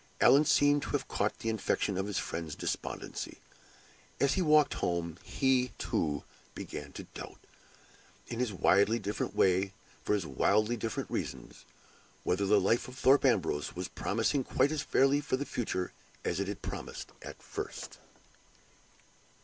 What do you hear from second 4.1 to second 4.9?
As he walked